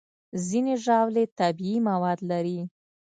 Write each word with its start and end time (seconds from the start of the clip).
ځینې 0.47 0.73
ژاولې 0.83 1.23
طبیعي 1.39 1.77
مواد 1.89 2.19
لري. 2.29 2.59